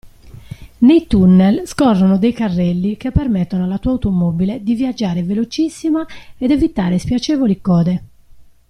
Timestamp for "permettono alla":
3.11-3.77